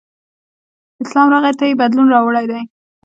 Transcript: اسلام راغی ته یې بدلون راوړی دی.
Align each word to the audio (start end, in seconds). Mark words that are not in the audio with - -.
اسلام 1.03 1.27
راغی 1.33 1.53
ته 1.59 1.63
یې 1.69 1.79
بدلون 1.81 2.07
راوړی 2.15 2.45
دی. 2.51 2.61